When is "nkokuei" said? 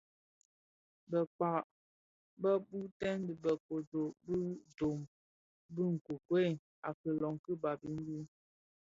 5.93-6.51